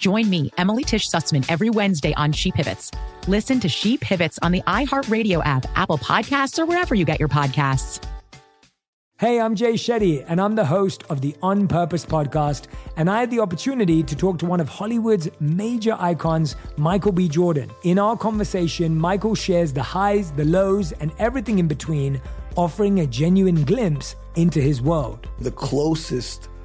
[0.00, 2.90] Join me, Emily Tisch Sussman, every Wednesday on She Pivots.
[3.28, 7.28] Listen to She Pivots on the iHeartRadio app, Apple Podcasts, or wherever you get your
[7.28, 8.02] podcasts.
[9.18, 12.68] Hey, I'm Jay Shetty, and I'm the host of the On Purpose podcast.
[12.96, 17.28] And I had the opportunity to talk to one of Hollywood's major icons, Michael B.
[17.28, 17.70] Jordan.
[17.82, 22.22] In our conversation, Michael shares the highs, the lows, and everything in between,
[22.56, 25.28] offering a genuine glimpse into his world.
[25.40, 26.48] The closest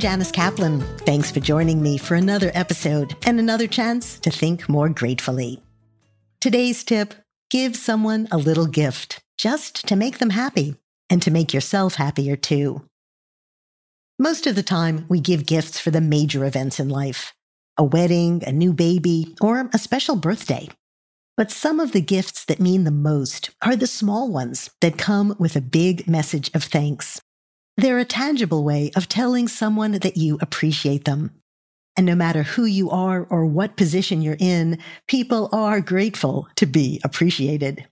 [0.00, 0.80] Janice Kaplan.
[1.00, 5.62] Thanks for joining me for another episode and another chance to think more gratefully.
[6.40, 7.12] Today's tip
[7.50, 10.76] give someone a little gift just to make them happy
[11.10, 12.82] and to make yourself happier too.
[14.18, 17.34] Most of the time, we give gifts for the major events in life
[17.76, 20.66] a wedding, a new baby, or a special birthday.
[21.36, 25.36] But some of the gifts that mean the most are the small ones that come
[25.38, 27.20] with a big message of thanks.
[27.76, 31.30] They're a tangible way of telling someone that you appreciate them.
[31.96, 36.66] And no matter who you are or what position you're in, people are grateful to
[36.66, 37.86] be appreciated.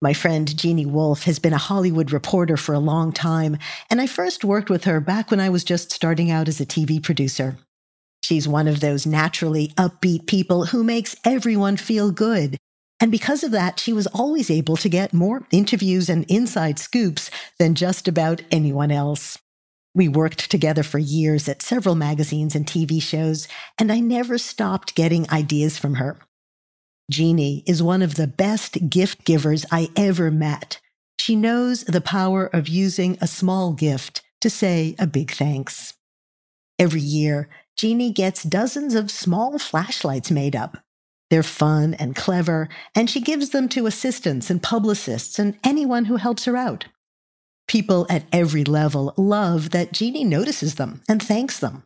[0.00, 3.56] My friend Jeannie Wolf has been a Hollywood reporter for a long time,
[3.88, 6.66] and I first worked with her back when I was just starting out as a
[6.66, 7.56] TV producer.
[8.22, 12.58] She's one of those naturally upbeat people who makes everyone feel good
[13.04, 17.30] and because of that, she was always able to get more interviews and inside scoops
[17.58, 19.38] than just about anyone else.
[19.94, 23.46] We worked together for years at several magazines and TV shows,
[23.78, 26.16] and I never stopped getting ideas from her.
[27.10, 30.80] Jeannie is one of the best gift givers I ever met.
[31.20, 35.92] She knows the power of using a small gift to say a big thanks.
[36.78, 40.78] Every year, Jeannie gets dozens of small flashlights made up
[41.34, 46.14] they're fun and clever, and she gives them to assistants and publicists and anyone who
[46.14, 46.84] helps her out.
[47.66, 51.82] People at every level love that Jeannie notices them and thanks them.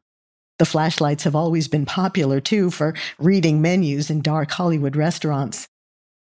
[0.59, 5.67] The flashlights have always been popular too for reading menus in dark Hollywood restaurants.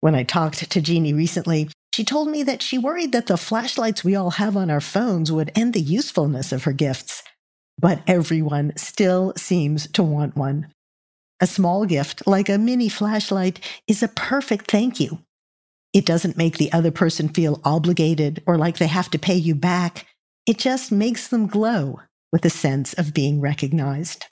[0.01, 4.03] When I talked to Jeannie recently, she told me that she worried that the flashlights
[4.03, 7.23] we all have on our phones would end the usefulness of her gifts.
[7.79, 10.73] But everyone still seems to want one.
[11.41, 15.21] A small gift, like a mini flashlight, is a perfect thank you.
[15.93, 19.55] It doesn't make the other person feel obligated or like they have to pay you
[19.55, 20.07] back.
[20.47, 22.01] It just makes them glow
[22.33, 24.27] with a sense of being recognized.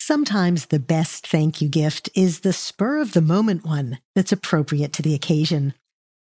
[0.00, 4.92] Sometimes the best thank you gift is the spur of the moment one that's appropriate
[4.94, 5.74] to the occasion.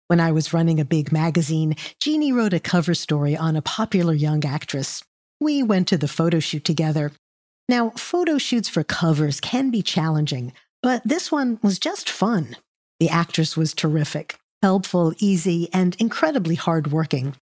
[0.08, 4.12] When I was running a big magazine, Jeannie wrote a cover story on a popular
[4.12, 5.02] young actress.
[5.40, 7.12] We went to the photo shoot together,
[7.72, 10.52] Now, photo shoots for covers can be challenging,
[10.82, 12.54] but this one was just fun.
[13.00, 17.34] The actress was terrific, helpful, easy, and incredibly hardworking.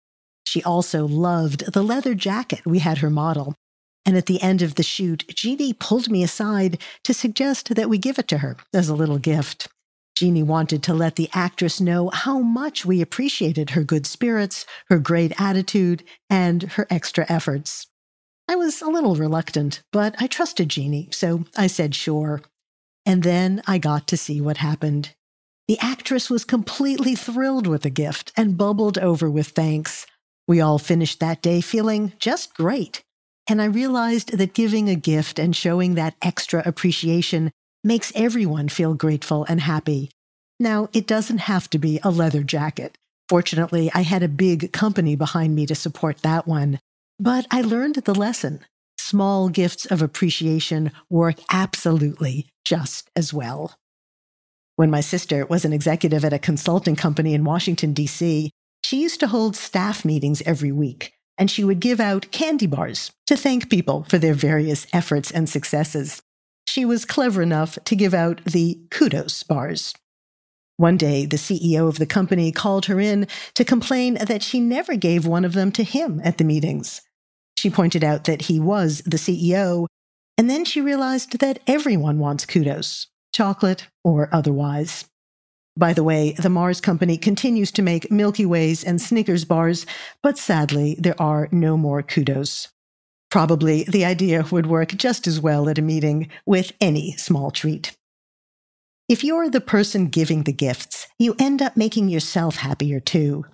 [0.44, 3.54] She also loved the leather jacket we had her model.
[4.04, 7.96] And at the end of the shoot, Jeannie pulled me aside to suggest that we
[7.96, 9.68] give it to her as a little gift.
[10.14, 14.98] Jeannie wanted to let the actress know how much we appreciated her good spirits, her
[14.98, 17.86] great attitude, and her extra efforts.
[18.50, 22.40] I was a little reluctant, but I trusted Jeannie, so I said sure.
[23.04, 25.14] And then I got to see what happened.
[25.68, 30.06] The actress was completely thrilled with the gift and bubbled over with thanks.
[30.46, 33.02] We all finished that day feeling just great.
[33.50, 37.50] And I realized that giving a gift and showing that extra appreciation
[37.84, 40.10] makes everyone feel grateful and happy.
[40.58, 42.96] Now, it doesn't have to be a leather jacket.
[43.28, 46.78] Fortunately, I had a big company behind me to support that one.
[47.20, 48.60] But I learned the lesson.
[48.96, 53.74] Small gifts of appreciation work absolutely just as well.
[54.76, 58.52] When my sister was an executive at a consulting company in Washington, D.C.,
[58.84, 63.10] she used to hold staff meetings every week, and she would give out candy bars
[63.26, 66.22] to thank people for their various efforts and successes.
[66.68, 69.92] She was clever enough to give out the kudos bars.
[70.76, 74.94] One day, the CEO of the company called her in to complain that she never
[74.94, 77.00] gave one of them to him at the meetings.
[77.58, 79.88] She pointed out that he was the CEO,
[80.36, 85.06] and then she realized that everyone wants kudos, chocolate or otherwise.
[85.76, 89.86] By the way, the Mars Company continues to make Milky Ways and Snickers bars,
[90.22, 92.68] but sadly, there are no more kudos.
[93.28, 97.96] Probably the idea would work just as well at a meeting with any small treat.
[99.08, 103.46] If you're the person giving the gifts, you end up making yourself happier too.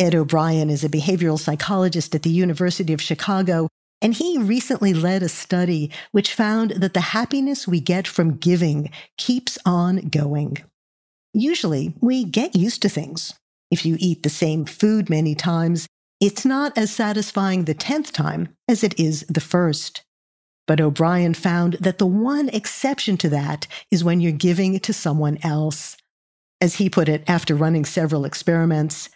[0.00, 3.68] Ed O'Brien is a behavioral psychologist at the University of Chicago,
[4.00, 8.90] and he recently led a study which found that the happiness we get from giving
[9.18, 10.56] keeps on going.
[11.34, 13.34] Usually, we get used to things.
[13.70, 15.86] If you eat the same food many times,
[16.18, 20.02] it's not as satisfying the 10th time as it is the first.
[20.66, 25.36] But O'Brien found that the one exception to that is when you're giving to someone
[25.42, 25.98] else.
[26.58, 29.10] As he put it after running several experiments,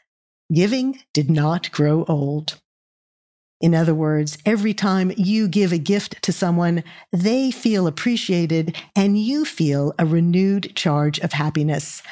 [0.52, 2.60] giving did not grow old.
[3.60, 9.18] In other words, every time you give a gift to someone, they feel appreciated and
[9.18, 12.02] you feel a renewed charge of happiness.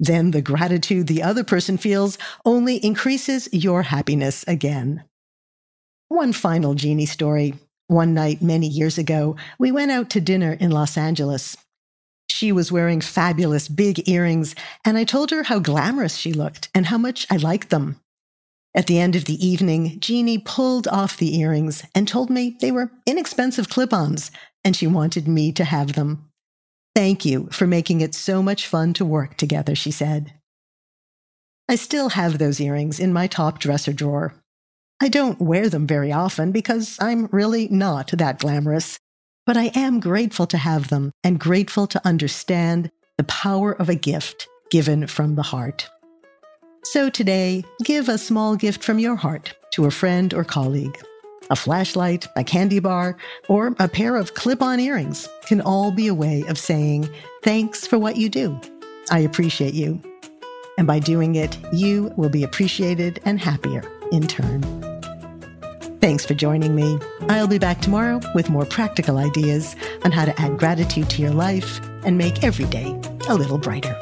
[0.00, 5.04] Then the gratitude the other person feels only increases your happiness again.
[6.08, 7.54] One final Jeannie story.
[7.88, 11.56] One night many years ago, we went out to dinner in Los Angeles.
[12.32, 14.54] She was wearing fabulous big earrings,
[14.86, 18.00] and I told her how glamorous she looked and how much I liked them.
[18.74, 22.72] At the end of the evening, Jeannie pulled off the earrings and told me they
[22.72, 24.30] were inexpensive clip ons
[24.64, 26.30] and she wanted me to have them.
[26.94, 30.32] Thank you for making it so much fun to work together, she said.
[31.68, 34.34] I still have those earrings in my top dresser drawer.
[35.02, 38.98] I don't wear them very often because I'm really not that glamorous,
[39.46, 43.94] but I am grateful to have them and grateful to understand the power of a
[43.94, 45.88] gift given from the heart.
[46.84, 50.98] So today, give a small gift from your heart to a friend or colleague.
[51.50, 53.16] A flashlight, a candy bar,
[53.48, 57.08] or a pair of clip on earrings can all be a way of saying,
[57.42, 58.58] Thanks for what you do.
[59.10, 60.00] I appreciate you.
[60.78, 64.81] And by doing it, you will be appreciated and happier in turn.
[66.02, 66.98] Thanks for joining me.
[67.28, 71.30] I'll be back tomorrow with more practical ideas on how to add gratitude to your
[71.30, 73.96] life and make every day a little brighter.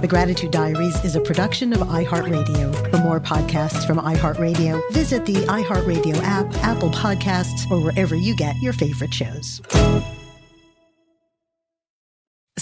[0.00, 2.90] The Gratitude Diaries is a production of iHeartRadio.
[2.90, 8.60] For more podcasts from iHeartRadio, visit the iHeartRadio app, Apple Podcasts, or wherever you get
[8.60, 9.62] your favorite shows.